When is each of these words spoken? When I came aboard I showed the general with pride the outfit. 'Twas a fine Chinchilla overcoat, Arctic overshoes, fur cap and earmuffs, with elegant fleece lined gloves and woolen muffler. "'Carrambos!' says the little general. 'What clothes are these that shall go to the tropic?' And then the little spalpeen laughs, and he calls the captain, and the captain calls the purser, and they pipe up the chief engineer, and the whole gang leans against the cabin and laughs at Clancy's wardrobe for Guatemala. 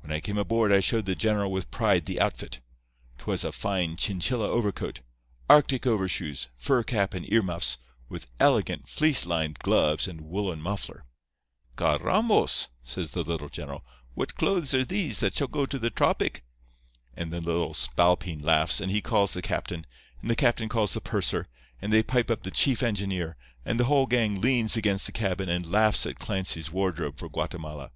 When 0.00 0.10
I 0.10 0.18
came 0.18 0.36
aboard 0.36 0.72
I 0.72 0.80
showed 0.80 1.06
the 1.06 1.14
general 1.14 1.52
with 1.52 1.70
pride 1.70 2.06
the 2.06 2.20
outfit. 2.20 2.58
'Twas 3.18 3.44
a 3.44 3.52
fine 3.52 3.94
Chinchilla 3.96 4.48
overcoat, 4.48 4.98
Arctic 5.48 5.86
overshoes, 5.86 6.48
fur 6.58 6.82
cap 6.82 7.14
and 7.14 7.32
earmuffs, 7.32 7.78
with 8.08 8.26
elegant 8.40 8.88
fleece 8.88 9.26
lined 9.26 9.60
gloves 9.60 10.08
and 10.08 10.22
woolen 10.22 10.60
muffler. 10.60 11.04
"'Carrambos!' 11.76 12.66
says 12.82 13.12
the 13.12 13.22
little 13.22 13.48
general. 13.48 13.84
'What 14.14 14.34
clothes 14.34 14.74
are 14.74 14.84
these 14.84 15.20
that 15.20 15.36
shall 15.36 15.46
go 15.46 15.66
to 15.66 15.78
the 15.78 15.88
tropic?' 15.90 16.42
And 17.16 17.32
then 17.32 17.44
the 17.44 17.52
little 17.52 17.72
spalpeen 17.72 18.40
laughs, 18.42 18.80
and 18.80 18.90
he 18.90 19.00
calls 19.00 19.34
the 19.34 19.40
captain, 19.40 19.86
and 20.20 20.28
the 20.28 20.34
captain 20.34 20.68
calls 20.68 20.94
the 20.94 21.00
purser, 21.00 21.46
and 21.80 21.92
they 21.92 22.02
pipe 22.02 22.28
up 22.28 22.42
the 22.42 22.50
chief 22.50 22.82
engineer, 22.82 23.36
and 23.64 23.78
the 23.78 23.84
whole 23.84 24.06
gang 24.06 24.40
leans 24.40 24.76
against 24.76 25.06
the 25.06 25.12
cabin 25.12 25.48
and 25.48 25.70
laughs 25.70 26.06
at 26.06 26.18
Clancy's 26.18 26.72
wardrobe 26.72 27.18
for 27.18 27.28
Guatemala. 27.28 27.92